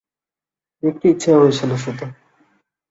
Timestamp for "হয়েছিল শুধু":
1.37-2.05